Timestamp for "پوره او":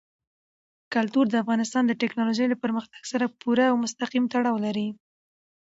3.41-3.75